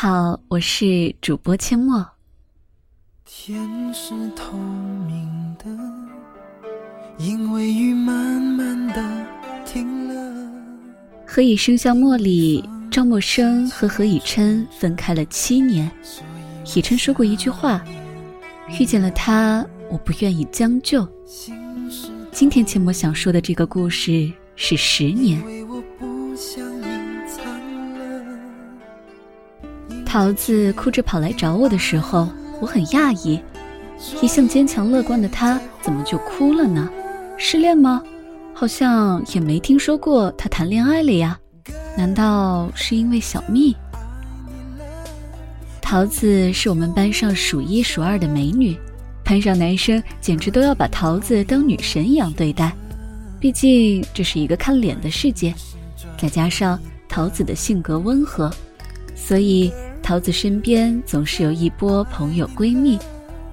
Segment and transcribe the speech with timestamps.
[0.00, 2.06] 你好，我是主播阡陌。
[3.26, 4.56] 天是透
[5.06, 5.66] 明的，
[7.18, 9.26] 因为雨慢慢的
[9.66, 10.50] 停了。
[11.26, 15.90] 何以笙箫默里，赵默笙和何以琛分开了七年。
[16.74, 17.84] 以琛说过一句话
[18.80, 21.06] ：“遇见了他，我不愿意将就。”
[22.32, 25.59] 今天阡陌想说的这个故事是十年。
[30.10, 32.28] 桃子哭着跑来找我的时候，
[32.60, 33.40] 我很讶异。
[34.20, 36.90] 一向坚强乐观的她，怎么就哭了呢？
[37.38, 38.02] 失恋吗？
[38.52, 41.38] 好像也没听说过她谈恋爱了呀。
[41.96, 43.76] 难道是因为小蜜？
[45.80, 48.76] 桃子是我们班上数一数二的美女，
[49.22, 52.74] 班上男生简直都要把桃子当女神一样对待。
[53.38, 55.54] 毕竟这是一个看脸的世界，
[56.18, 56.76] 再加上
[57.08, 58.52] 桃子的性格温和，
[59.14, 59.72] 所以。
[60.10, 62.98] 桃子身边总是有一波朋友闺蜜，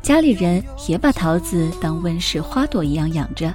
[0.02, 3.54] 家里人也把桃子当温室花朵一样养着，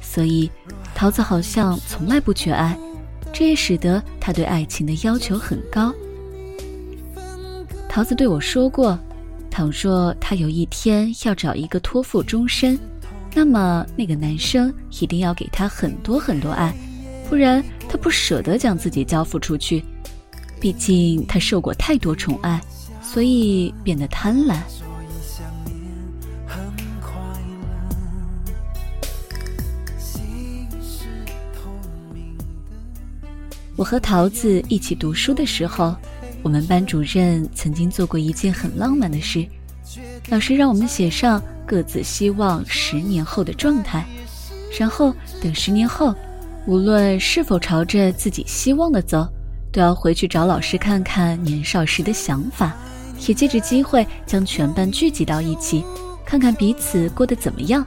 [0.00, 0.48] 所以
[0.94, 2.78] 桃子好像从来不缺爱，
[3.32, 5.92] 这也使得她对爱情的要求很高。
[7.88, 8.96] 桃子对我说过，
[9.50, 12.78] 倘若她有一天要找一个托付终身，
[13.34, 16.72] 那么那个男生一定要给她很多很多爱，
[17.28, 19.84] 不然她不舍得将自己交付出去。
[20.60, 22.60] 毕竟他受过太多宠爱，
[23.02, 24.56] 所以变得贪婪。
[33.76, 35.94] 我和桃子一起读书的时候，
[36.42, 39.46] 我们班主任曾经做过一件很浪漫的事，
[40.30, 44.06] 老师让我们写上各自希望十年后的状态，
[44.78, 46.14] 然后等十年后，
[46.66, 49.28] 无论是否朝着自己希望的走。
[49.76, 52.74] 都要回去找老师看看年少时的想法，
[53.28, 55.84] 也借着机会将全班聚集到一起，
[56.24, 57.84] 看看彼此过得怎么样。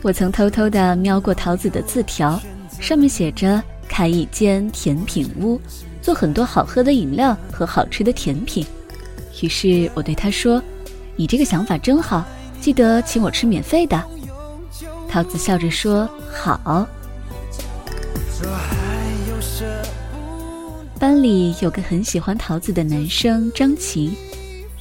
[0.00, 2.40] 我曾偷偷地瞄过桃子的字条，
[2.80, 5.60] 上面写着开一间甜品屋，
[6.00, 8.64] 做很多好喝的饮料和好吃的甜品。
[9.42, 10.62] 于是我对他说
[11.16, 12.24] ：“你这个想法真好，
[12.62, 14.02] 记得请我吃免费的。”
[15.06, 16.88] 桃子笑着说：“好。”
[21.00, 24.12] 班里有个很喜欢桃子的男生张琪，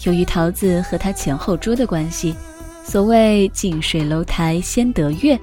[0.03, 2.35] 由于桃子和他前后桌的关系，
[2.84, 5.40] 所谓近水楼台先得月。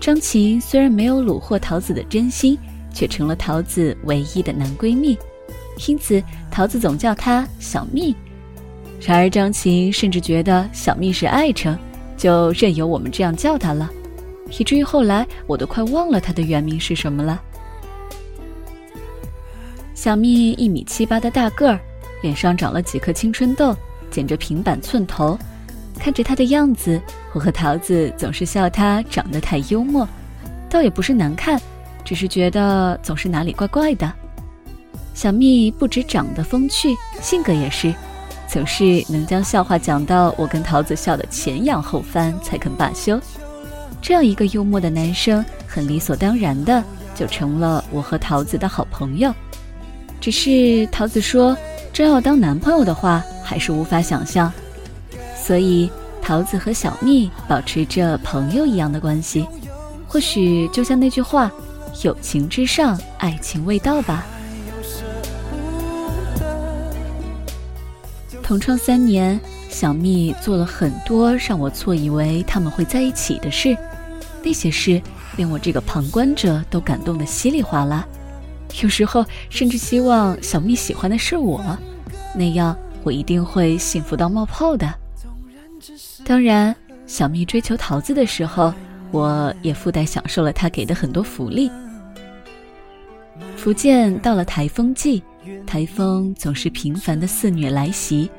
[0.00, 2.58] 张琪虽然没有虏获桃子的真心，
[2.92, 5.16] 却成了桃子唯一的男闺蜜，
[5.86, 8.12] 因此桃子总叫他小蜜。
[9.00, 11.78] 然而张琪甚至觉得小蜜是爱称，
[12.16, 13.88] 就任由我们这样叫他了，
[14.58, 17.40] 以至于后来我都快忘了他的原名是什么了。
[20.00, 21.78] 小蜜一米七八的大个儿，
[22.22, 23.76] 脸上长了几颗青春痘，
[24.10, 25.38] 剪着平板寸头。
[25.98, 26.98] 看着她的样子，
[27.34, 30.08] 我和桃子总是笑她长得太幽默，
[30.70, 31.60] 倒也不是难看，
[32.02, 34.10] 只是觉得总是哪里怪怪的。
[35.12, 37.92] 小蜜不止长得风趣，性格也是，
[38.48, 43.20] 总是能将笑话讲到我跟桃子笑得前仰后翻才肯罢休。
[44.00, 46.82] 这样一个幽默的男生，很理所当然的
[47.14, 49.30] 就成了我和桃子的好朋友。
[50.20, 51.56] 只是桃子说，
[51.92, 54.52] 真要当男朋友的话，还是无法想象。
[55.34, 59.46] 所以桃子和小蜜保持着朋友一样的关系，
[60.06, 61.50] 或许就像那句话
[62.04, 64.26] ：“友情之上，爱情未到吧。”
[68.42, 73.76] 同窗三年，小蜜做了很多让我错以为他们会在一起的事，
[74.42, 75.00] 那些事
[75.36, 78.04] 令我这个旁观者都感动得稀里哗啦。
[78.82, 81.76] 有时候甚至希望小蜜喜欢的是我，
[82.34, 84.92] 那样我一定会幸福到冒泡的。
[86.24, 86.74] 当然，
[87.06, 88.72] 小蜜追求桃子的时候，
[89.10, 91.70] 我也附带享受了他给的很多福利。
[93.56, 95.22] 福建到了台风季，
[95.66, 98.30] 台风总是频繁的肆虐来袭。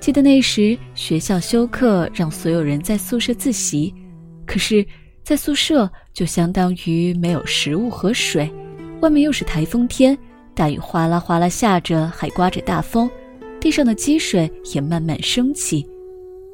[0.00, 3.94] 记得那时学校休课，让所有人在宿舍自习，
[4.46, 4.86] 可是，
[5.24, 8.50] 在宿舍就相当于没有食物和水。
[9.06, 10.18] 外面又是台风天，
[10.52, 13.08] 大雨哗啦哗啦下着，还刮着大风，
[13.60, 15.88] 地上的积水也慢慢升起。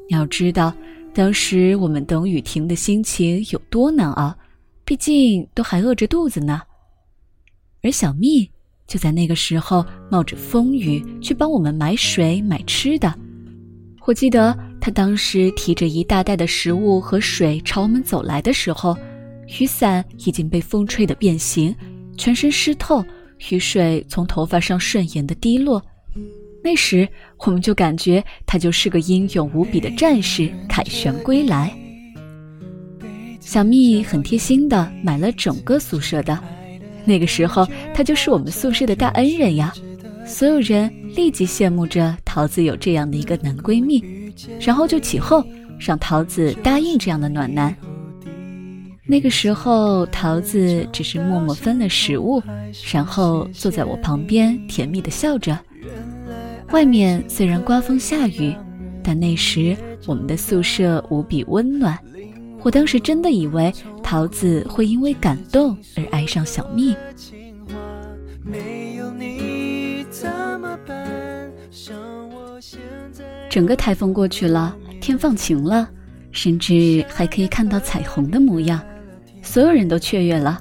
[0.09, 0.71] 要知道，
[1.15, 4.37] 当时我们等雨停的心情有多难熬，
[4.85, 6.61] 毕竟都还饿着肚子呢。
[7.81, 8.47] 而小蜜
[8.85, 13.11] 就在那个时候冒着风雨去帮我们买水买吃的。
[14.05, 18.95] 我记得她当时提着一大袋的食物和水朝我们走来的时候，
[19.59, 21.75] 雨伞已经被风吹得变形。
[22.17, 23.03] 全身湿透，
[23.49, 25.83] 雨水从头发上顺延的滴落。
[26.63, 27.07] 那时
[27.39, 31.73] 我们就感觉他就是个英勇无比的战士，凯旋归来。
[33.39, 36.41] 小蜜很贴心的买了整个宿舍的，
[37.03, 39.73] 那个时候他就是我们宿舍的大恩人呀。
[40.25, 44.01] 所有人立即羡慕着桃子有这样的一个男闺蜜，
[44.61, 45.45] 然后就起哄
[45.77, 47.75] 让桃子答应这样的暖男。
[49.05, 52.41] 那个时候，桃子只是默默分了食物，
[52.91, 55.59] 然后坐在我旁边，甜蜜的笑着。
[56.71, 58.55] 外面虽然刮风下雨，
[59.03, 59.75] 但那时
[60.07, 61.99] 我们的宿舍无比温暖。
[62.61, 66.95] 我当时真的以为桃子会因为感动而爱上小蜜。
[73.49, 75.89] 整个台风过去了，天放晴了，
[76.31, 78.81] 甚至还可以看到彩虹的模样。
[79.43, 80.59] 所有人都雀跃了。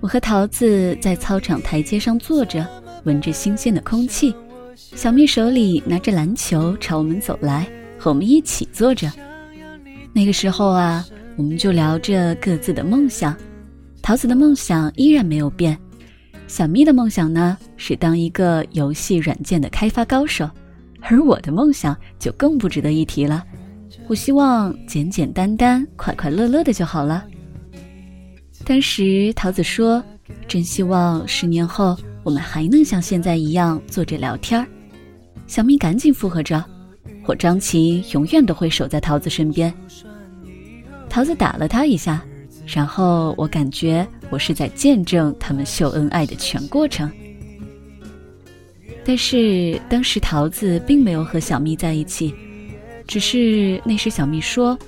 [0.00, 2.66] 我和桃子在操场台阶上坐着，
[3.04, 4.34] 闻着新鲜的空气。
[4.74, 7.66] 小蜜手里拿着篮球朝我们走来，
[7.98, 9.10] 和我们一起坐着。
[10.12, 13.36] 那个时候啊，我们就聊着各自的梦想。
[14.02, 15.78] 桃子的梦想依然没有变，
[16.48, 20.50] 小蜜的梦想呢是当一个游戏软件的开发高手，
[21.00, 23.44] 而我的梦想就更不值得一提了。
[24.08, 27.24] 我希望简简单单、快快乐乐的就好了。
[28.70, 30.00] 当时桃子说
[30.46, 34.64] ：“真希望十年后我们还能像现在一样坐着聊天儿。”
[35.48, 36.64] 小蜜赶紧附和着
[37.26, 39.74] ：“我张琪永远都会守在桃子身边。”
[41.10, 42.24] 桃子打了他一下，
[42.64, 47.10] 然后我感觉我是在见证他们秀恩爱的全过程。
[49.04, 52.32] 但是当时桃子并没有和小蜜在一起，
[53.08, 54.78] 只是那时小蜜说：“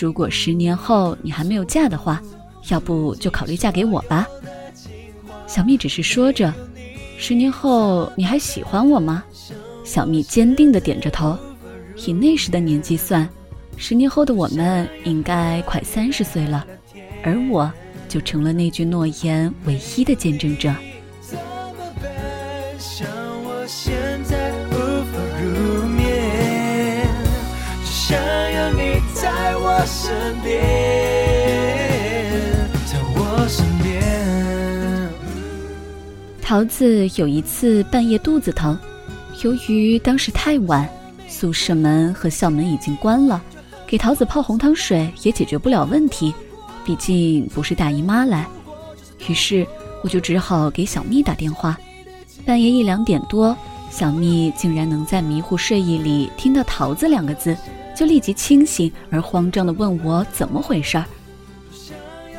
[0.00, 2.22] 如果十年后你还没有嫁的话。”
[2.68, 4.26] 要不就考虑嫁给我吧。
[5.46, 6.52] 小蜜只是说着，
[7.18, 9.22] 十年后你还喜欢我吗？
[9.84, 11.38] 小蜜坚定的点着头。
[12.04, 13.26] 以那时的年纪算，
[13.76, 16.66] 十年后的我们应该快三十岁了，
[17.22, 17.72] 而我
[18.08, 20.74] 就成了那句诺言唯一的见证者。
[27.88, 28.16] 想
[28.52, 31.15] 有你在我身边。
[36.56, 38.78] 桃子有一次半夜肚子疼，
[39.42, 40.88] 由于当时太晚，
[41.28, 43.42] 宿舍门和校门已经关了，
[43.86, 46.32] 给桃子泡红糖水也解决不了问题，
[46.82, 48.48] 毕竟不是大姨妈来。
[49.28, 49.66] 于是
[50.02, 51.76] 我就只好给小蜜打电话。
[52.46, 53.54] 半夜一两点多，
[53.90, 57.54] 小蜜竟然能在迷糊睡意里听到“桃子”两个字，
[57.94, 61.04] 就立即清醒而慌张地问我怎么回事儿。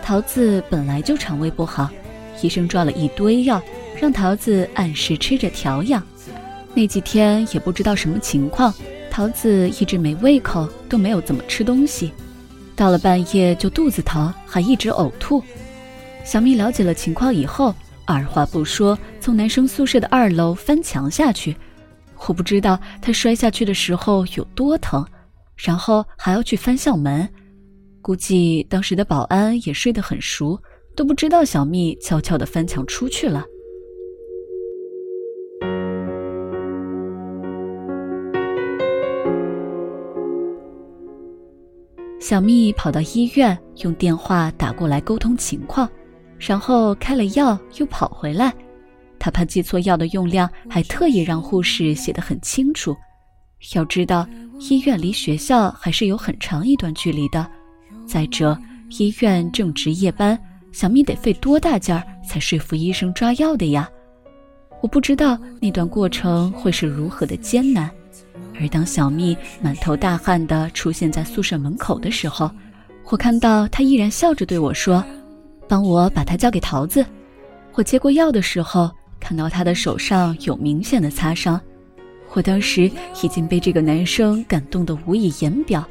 [0.01, 1.87] 桃子本来就肠胃不好，
[2.41, 3.61] 医生抓了一堆药。
[3.99, 6.05] 让桃子按时吃着调养，
[6.75, 8.71] 那几天也不知道什么情况，
[9.09, 12.11] 桃子一直没胃口，都没有怎么吃东西，
[12.75, 15.43] 到了半夜就肚子疼，还一直呕吐。
[16.23, 17.73] 小蜜了解了情况以后，
[18.05, 21.55] 二话不说从男生宿舍的二楼翻墙下去，
[22.27, 25.03] 我不知道他摔下去的时候有多疼，
[25.55, 27.27] 然后还要去翻校门，
[27.99, 30.61] 估计当时的保安也睡得很熟，
[30.95, 33.43] 都不知道小蜜悄悄地翻墙出去了。
[42.27, 45.89] 小蜜跑到医院，用电话打过来沟通情况，
[46.37, 48.53] 然后开了药，又跑回来。
[49.17, 52.93] 她怕记错药的用量，还特意让护士写得很清楚。
[53.75, 54.27] 要知道，
[54.59, 57.49] 医院离学校还是有很长一段距离的。
[58.05, 58.59] 再者，
[58.99, 60.37] 医院正值夜班，
[60.73, 63.89] 小蜜得费多大劲儿才说服医生抓药的呀？
[64.81, 67.89] 我不知道那段过程会是如何的艰难。
[68.59, 72.49] 而当小蜜满头大汗地出现在宿舍门口的时候，
[73.09, 75.03] 我看到她依然笑着对我说
[75.67, 77.05] ：“帮我把它交给桃子。”
[77.73, 81.61] 我接过药的时候，看到他的手上有明显的擦伤。
[82.33, 85.85] 我当时已经被这个男生感动得无以言表。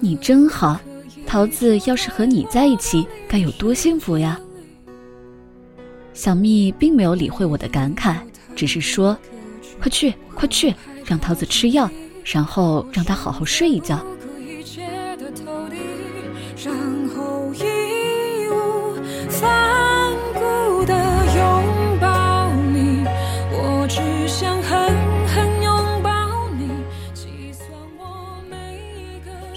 [0.00, 0.78] 你真好，
[1.26, 4.38] 桃子要是和你在一起，该有多幸福呀！
[6.12, 8.16] 小蜜并没有理会我的感慨，
[8.56, 9.16] 只是说
[9.80, 10.74] ：“快去，快去。”
[11.06, 11.88] 让桃子吃药，
[12.24, 14.04] 然后让她好好睡一觉。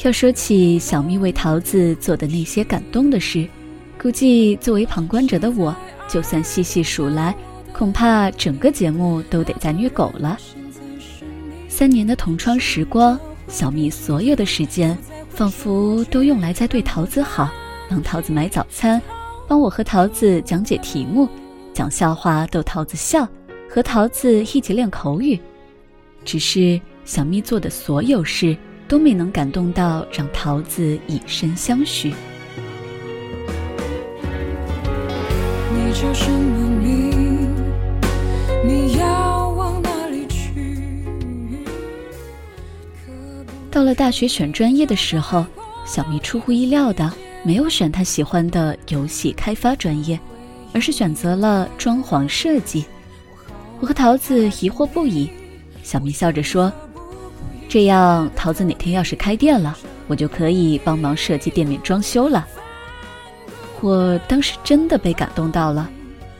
[0.06, 3.46] 要说起小蜜为桃子做的那些感动的事，
[4.02, 5.76] 估计作为旁观者的我，
[6.08, 7.36] 就算细细数来，
[7.74, 10.38] 恐怕整个节目都得在虐狗了。
[11.80, 13.18] 三年的同窗时光，
[13.48, 14.98] 小蜜所有的时间
[15.30, 17.50] 仿佛都用来在对桃子好，
[17.90, 19.02] 帮桃子买早餐，
[19.48, 21.26] 帮我和桃子讲解题目，
[21.74, 23.26] 讲笑话逗桃子笑，
[23.70, 25.40] 和桃子一起练口语。
[26.26, 32.14] 只是小蜜做的所有事都没能感动到让桃子以身相许。
[35.74, 37.48] 你叫什么名？
[38.68, 39.09] 你要
[43.72, 45.46] 到了大学选专业的时候，
[45.86, 47.12] 小蜜出乎意料的
[47.44, 50.20] 没有选她喜欢的游戏开发专业，
[50.74, 52.86] 而是选择了装潢设计。
[53.80, 55.30] 我和桃子疑惑不已。
[55.84, 56.72] 小蜜笑着说
[57.70, 62.48] ：“这样，桃子哪天要是开店了，我就可以帮忙设计店面装修了。”
[63.82, 65.90] 我当时真的被感动到了，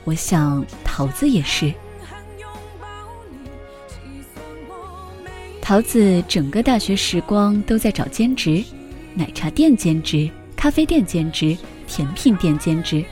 [0.04, 1.72] 我想桃子也是。
[5.70, 8.60] 桃子整个大学时光都在找兼职，
[9.14, 13.04] 奶茶店兼职、咖啡店兼职、甜品店兼职，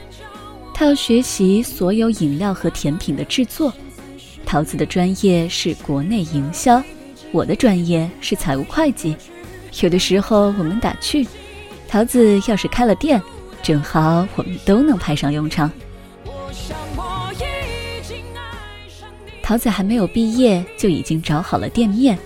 [0.73, 3.73] 她要学习所有饮料和甜品的制作。
[4.45, 6.83] 桃子的专业是国内营销，
[7.31, 9.15] 我的专业是财务会计。
[9.79, 11.25] 有的时候我们打趣，
[11.87, 13.21] 桃子要是开了店，
[13.63, 15.71] 正好我们都能派上用场。
[19.41, 22.19] 桃子还没有毕业就已经找好了店面，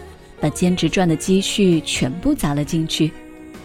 [0.43, 3.09] 把兼职赚的积蓄全部砸了进去。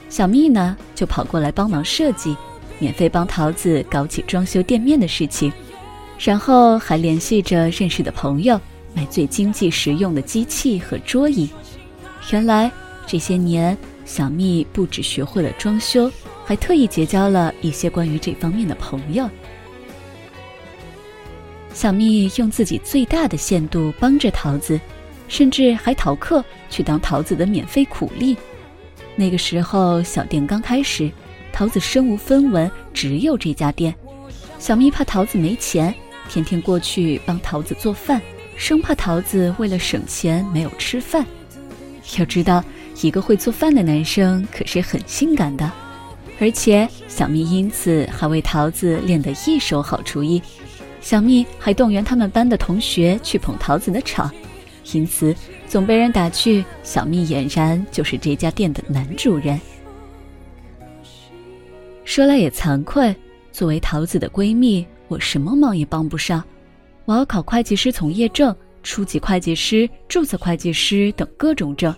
[0.09, 2.37] 小蜜呢就跑过来帮忙设计，
[2.79, 5.53] 免费帮桃子搞起装修店面的事情。
[6.21, 8.61] 然后还联系着认识的朋友，
[8.95, 11.51] 买最经济实用的机器和桌椅。
[12.31, 12.71] 原来
[13.09, 16.09] 这些年，小蜜不只学会了装修，
[16.45, 19.29] 还特意结交了一些关于这方面的朋友。
[21.75, 24.81] 小蜜用自己最大的限度帮着桃子，
[25.29, 28.37] 甚至还逃课去当桃子的免费苦力。
[29.15, 31.11] 那个时候，小店刚开始，
[31.53, 33.95] 桃子身无分文，只有这家店。
[34.59, 35.95] 小蜜怕桃子没钱。
[36.29, 38.21] 天天过去帮桃子做饭，
[38.55, 41.25] 生怕桃子为了省钱没有吃饭。
[42.19, 42.63] 要知道，
[43.01, 45.73] 一个会做饭的男生可是很性感的，
[46.39, 50.43] 而且小蜜因此还为桃子练得一手好厨艺。
[51.01, 54.31] 小蜜还动员他们班的同学去捧桃子的场，
[54.93, 55.35] 因此
[55.67, 59.61] 总被人打趣：小蜜俨然就是这家店的男主人。
[62.05, 63.15] 说来也惭愧，
[63.53, 64.87] 作为桃子的闺蜜。
[65.09, 66.45] 我什么忙也帮不上，
[67.07, 71.95] 我要考会计师从业证、初级会计师、注册会计师等各种证，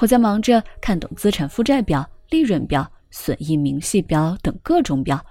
[0.00, 5.22] 我在忙着看懂资产负债表、利润表、损益明细表等各种表，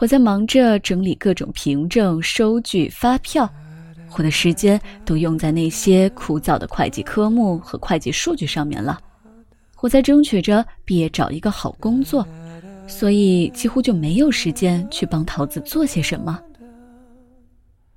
[0.00, 3.50] 我在忙着整理各种凭证、收据、发票，
[4.16, 9.00] 我的时间都用在那些枯燥的会计科目和会计数据上面了。
[9.80, 12.26] 我在争取着毕业找一个好工作，
[12.86, 16.38] 所以几乎就没有时间去帮桃子做些什么。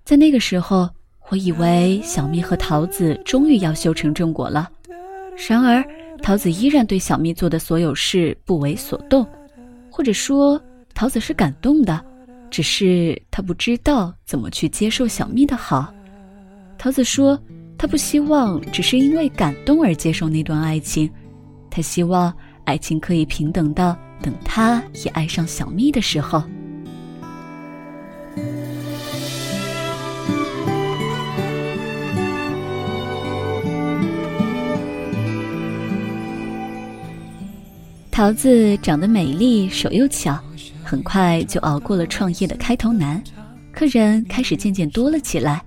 [0.05, 0.89] 在那个时候，
[1.29, 4.69] 我以为小蜜和桃子终于要修成正果了。
[5.49, 5.83] 然而，
[6.21, 9.27] 桃子依然对小蜜做的所有事不为所动，
[9.89, 10.61] 或者说，
[10.93, 11.99] 桃子是感动的，
[12.51, 15.93] 只是她不知道怎么去接受小蜜的好。
[16.83, 17.41] 桃子说，
[17.77, 21.09] 她不希望只是因为感动而接受那段爱情，
[21.69, 22.33] 她希望
[22.65, 26.43] 爱情可以平等到等她也爱上小蜜的时候。
[38.11, 40.37] 桃子长得美丽，手又巧，
[40.83, 43.23] 很快就熬过了创业的开头难，
[43.71, 45.63] 客人开始渐渐多了起来。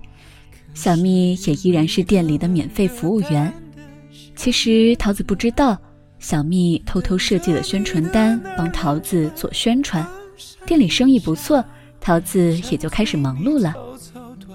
[0.77, 3.51] 小蜜也依然是店里的免费服务员。
[4.35, 5.75] 其实桃子不知道，
[6.19, 10.05] 小蜜偷偷设计了宣传单，帮桃子做宣传。
[10.67, 11.65] 店里生意不错，
[11.99, 13.73] 桃子也就开始忙碌了。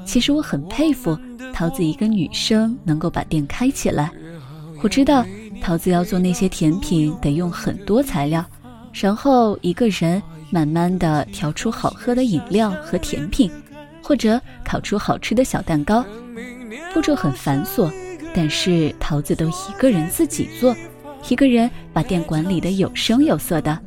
[0.05, 1.19] 其实我很佩服
[1.53, 4.09] 桃子一个女生能够把店开起来。
[4.81, 5.27] 我知道。
[5.61, 8.45] 桃子要做那些甜品，得用很多材料，
[8.93, 13.49] 然后一个人慢慢的调出好喝的饮料和甜品，
[14.03, 16.05] 或者烤出好吃的小蛋糕，
[16.93, 17.91] 步骤很繁琐，
[18.35, 20.75] 但是桃子都一个人自己做，
[21.29, 23.79] 一个人把店管理的有声有色的。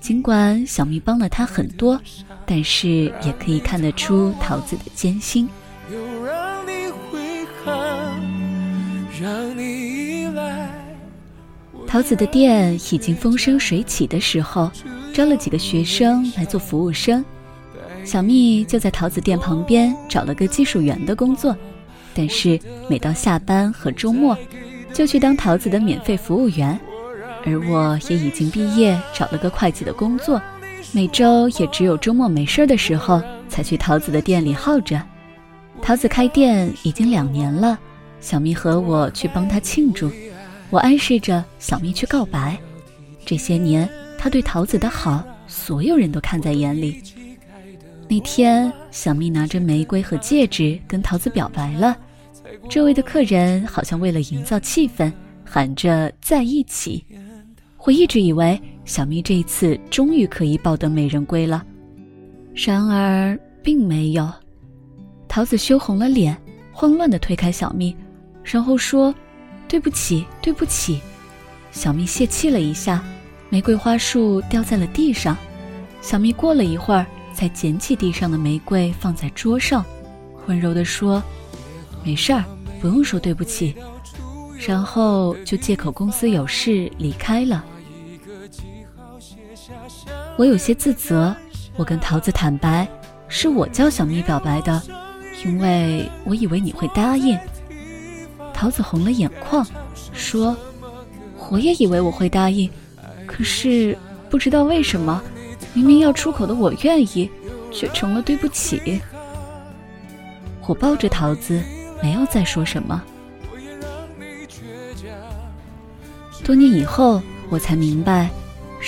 [0.00, 2.00] 尽管小蜜帮了他很多，
[2.46, 5.48] 但是也可以看得出桃子的艰辛。
[11.86, 14.70] 桃子的店已经风生水起的时候，
[15.14, 17.24] 招了几个学生来做服务生。
[18.04, 21.56] 小蜜就在桃子店旁边找了个技术员的工作。
[22.14, 24.36] 但是每到下班和周末，
[24.92, 26.78] 就去当桃子的免费服务员，
[27.44, 30.40] 而我也已经毕业，找了个会计的工作，
[30.92, 35.02] 每周也只有周末没事的时候才去桃子的店里耗着。
[35.82, 37.76] 桃子开店已经两年了，
[38.20, 40.08] 小蜜和我去帮她庆祝，
[40.70, 42.56] 我暗示着小蜜去告白。
[43.26, 47.02] 这些年，他对桃子的好，所有人都看在眼里。
[48.08, 51.96] 那天，小蜜拿着玫瑰和戒指跟桃子表白了。
[52.68, 55.12] 周围的客人好像为了营造气氛，
[55.44, 57.04] 喊着在一起。
[57.84, 61.64] 我一直以为小蜜这一次终于可以抱得美人归了，
[62.54, 64.30] 然而并没有。
[65.28, 66.36] 桃子羞红了脸，
[66.72, 67.94] 慌乱地推开小蜜，
[68.42, 69.14] 然后说
[69.66, 71.00] ：“对不起，对不起。”
[71.72, 73.02] 小蜜泄气了一下，
[73.48, 75.36] 玫瑰花束掉在了地上。
[76.00, 79.84] 小蜜过了一会儿，才捡起地上的玫瑰放在桌上，
[80.46, 81.22] 温柔地说
[82.04, 82.44] ：“没事儿，
[82.80, 83.74] 不用说对不起。”
[84.66, 87.64] 然后就借口公司有事离开了。
[90.36, 91.34] 我有些自责，
[91.76, 92.88] 我跟桃子坦白，
[93.28, 94.80] 是我叫小蜜表白的，
[95.44, 97.38] 因为我以为你会答应。
[98.54, 99.66] 桃子红了眼眶，
[100.12, 100.56] 说。
[101.50, 102.70] 我也以为我会答应，
[103.26, 103.96] 可是
[104.30, 105.22] 不知道为什么，
[105.74, 107.28] 明明要出口的我愿意，
[107.70, 109.02] 却成了对不起。
[110.66, 111.60] 我抱着桃子，
[112.02, 113.02] 没有再说什么。
[116.44, 118.30] 多年以后，我才明白，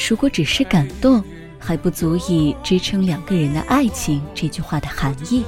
[0.08, 1.22] 如果只是感动，
[1.58, 4.22] 还不足以支撑两个人的爱情。
[4.34, 5.44] 这句话的含义。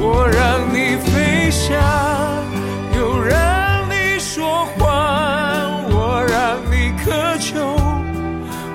[0.00, 1.74] 我让你飞翔。
[2.96, 3.53] 又让
[7.04, 7.60] 渴求，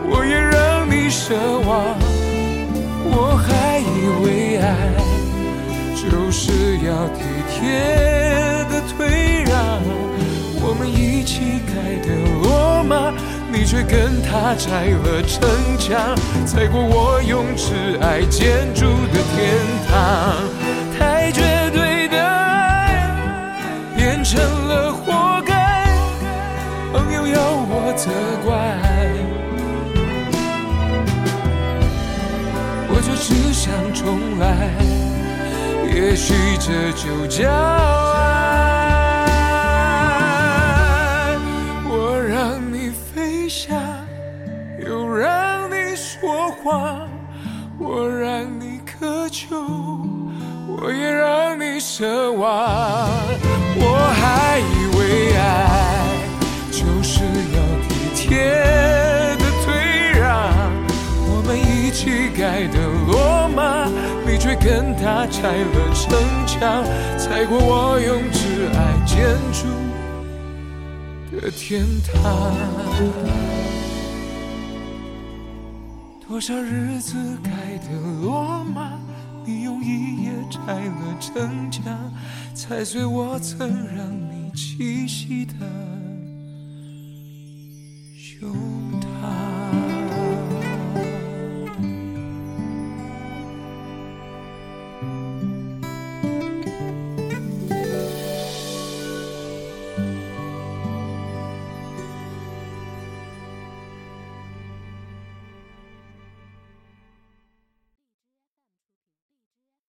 [0.06, 1.34] 我也让你奢
[1.66, 1.98] 望。
[3.12, 4.70] 我还以为爱
[5.96, 7.58] 就是要体贴
[8.70, 9.82] 的退让，
[10.62, 11.74] 我们一起盖
[12.06, 12.14] 的
[12.44, 13.12] 罗马，
[13.52, 16.16] 你却跟他拆了城墙，
[16.46, 19.58] 踩过我用挚爱建筑的天
[19.90, 20.38] 堂，
[21.00, 23.10] 太绝对的爱
[23.98, 24.24] 变。
[24.24, 24.94] 成了
[28.00, 28.10] 责
[28.46, 28.56] 怪，
[32.88, 34.72] 我就只想重来，
[35.94, 38.16] 也许这就叫爱。
[41.90, 43.76] 我让你飞翔，
[44.80, 47.06] 又让你说谎，
[47.78, 49.79] 我让你渴求，
[64.70, 66.84] 天塌拆了城墙，
[67.18, 69.66] 踩过我用挚爱建筑
[71.32, 72.54] 的天堂。
[76.28, 77.90] 多少日子盖的
[78.22, 78.92] 罗马，
[79.44, 81.84] 你用一夜拆了城墙。
[82.54, 85.54] 踩碎我曾让你栖息的
[88.16, 88.89] 胸。